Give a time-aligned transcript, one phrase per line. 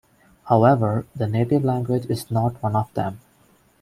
[0.45, 3.19] However, the native language is not one of them.